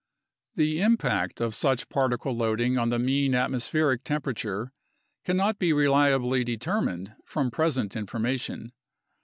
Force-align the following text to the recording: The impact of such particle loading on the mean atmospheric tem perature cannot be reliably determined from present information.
The 0.55 0.81
impact 0.81 1.39
of 1.39 1.53
such 1.53 1.87
particle 1.87 2.35
loading 2.35 2.75
on 2.75 2.89
the 2.89 2.97
mean 2.97 3.35
atmospheric 3.35 4.03
tem 4.03 4.19
perature 4.21 4.71
cannot 5.23 5.59
be 5.59 5.73
reliably 5.73 6.43
determined 6.43 7.13
from 7.23 7.51
present 7.51 7.95
information. 7.95 8.71